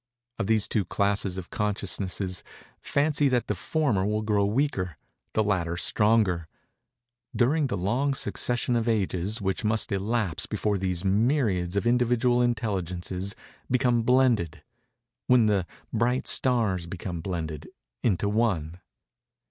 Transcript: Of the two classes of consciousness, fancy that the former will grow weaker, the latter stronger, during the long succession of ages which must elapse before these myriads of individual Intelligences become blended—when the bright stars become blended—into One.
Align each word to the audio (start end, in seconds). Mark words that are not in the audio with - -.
Of 0.39 0.47
the 0.47 0.59
two 0.61 0.83
classes 0.83 1.37
of 1.37 1.51
consciousness, 1.51 2.41
fancy 2.79 3.29
that 3.29 3.45
the 3.45 3.53
former 3.53 4.03
will 4.03 4.23
grow 4.23 4.45
weaker, 4.45 4.97
the 5.33 5.43
latter 5.43 5.77
stronger, 5.77 6.47
during 7.35 7.67
the 7.67 7.77
long 7.77 8.15
succession 8.15 8.75
of 8.75 8.87
ages 8.87 9.41
which 9.43 9.63
must 9.63 9.91
elapse 9.91 10.47
before 10.47 10.79
these 10.79 11.05
myriads 11.05 11.75
of 11.75 11.85
individual 11.85 12.41
Intelligences 12.41 13.35
become 13.69 14.01
blended—when 14.01 15.45
the 15.45 15.67
bright 15.93 16.25
stars 16.27 16.87
become 16.87 17.21
blended—into 17.21 18.27
One. 18.27 18.79